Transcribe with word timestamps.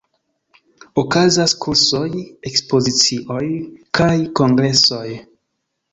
Okazas 1.01 1.53
kursoj, 1.65 2.09
ekspozicioj 2.53 3.45
kaj 4.01 4.13
kongresoj. 4.41 5.07